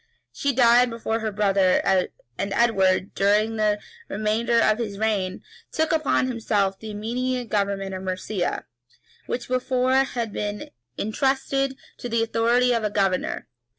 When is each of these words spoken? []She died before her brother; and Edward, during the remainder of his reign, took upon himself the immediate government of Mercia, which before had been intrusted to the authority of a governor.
[]She 0.33 0.51
died 0.51 0.89
before 0.89 1.19
her 1.19 1.31
brother; 1.31 1.79
and 1.85 2.11
Edward, 2.55 3.13
during 3.13 3.57
the 3.57 3.77
remainder 4.09 4.57
of 4.59 4.79
his 4.79 4.97
reign, 4.97 5.43
took 5.71 5.91
upon 5.91 6.25
himself 6.27 6.79
the 6.79 6.89
immediate 6.89 7.49
government 7.49 7.93
of 7.93 8.01
Mercia, 8.01 8.65
which 9.27 9.47
before 9.47 9.93
had 9.97 10.33
been 10.33 10.71
intrusted 10.97 11.77
to 11.99 12.09
the 12.09 12.23
authority 12.23 12.73
of 12.73 12.83
a 12.83 12.89
governor. 12.89 13.47